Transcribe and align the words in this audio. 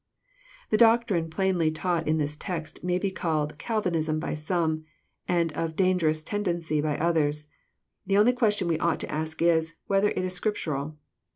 The 0.71 0.79
doctrine 0.81 1.29
plainly 1.29 1.69
taught 1.69 2.07
in 2.07 2.17
this 2.17 2.35
text 2.35 2.83
may 2.83 2.97
be 2.97 3.11
called" 3.11 3.59
Cal 3.59 3.83
vinism" 3.83 4.19
by 4.19 4.33
some, 4.33 4.83
and 5.27 5.51
of" 5.51 5.75
dangerous 5.75 6.23
tendency" 6.23 6.81
by 6.81 6.97
others. 6.97 7.49
The 8.07 8.17
only 8.17 8.33
question 8.33 8.67
we 8.67 8.79
ought 8.79 8.99
to 9.01 9.11
ask 9.11 9.39
U, 9.43 9.61
whether 9.85 10.09
it 10.09 10.17
is 10.17 10.33
scriptural. 10.33 10.97